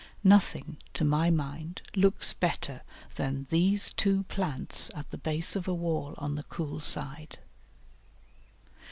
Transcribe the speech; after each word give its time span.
Nothing, 0.23 0.77
to 0.95 1.05
my 1.05 1.29
mind, 1.29 1.83
looks 1.95 2.33
better 2.33 2.81
than 3.17 3.45
these 3.51 3.93
two 3.93 4.23
plants 4.23 4.89
at 4.95 5.11
the 5.11 5.17
base 5.19 5.55
of 5.55 5.67
a 5.67 5.75
wall 5.75 6.15
on 6.17 6.33
the 6.33 6.41
cool 6.45 6.79
side. 6.79 7.37